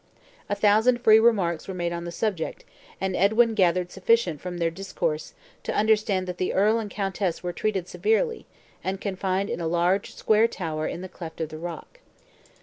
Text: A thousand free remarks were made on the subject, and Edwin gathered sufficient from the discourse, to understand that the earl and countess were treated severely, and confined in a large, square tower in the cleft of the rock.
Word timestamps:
A 0.49 0.55
thousand 0.55 1.01
free 1.03 1.19
remarks 1.19 1.67
were 1.67 1.75
made 1.75 1.93
on 1.93 2.05
the 2.05 2.11
subject, 2.11 2.65
and 2.99 3.15
Edwin 3.15 3.53
gathered 3.53 3.91
sufficient 3.91 4.41
from 4.41 4.57
the 4.57 4.71
discourse, 4.71 5.35
to 5.61 5.75
understand 5.75 6.25
that 6.25 6.39
the 6.39 6.55
earl 6.55 6.79
and 6.79 6.89
countess 6.89 7.43
were 7.43 7.53
treated 7.53 7.87
severely, 7.87 8.47
and 8.83 8.99
confined 8.99 9.51
in 9.51 9.61
a 9.61 9.67
large, 9.67 10.15
square 10.15 10.47
tower 10.47 10.87
in 10.87 11.01
the 11.01 11.07
cleft 11.07 11.39
of 11.39 11.49
the 11.49 11.59
rock. 11.59 11.99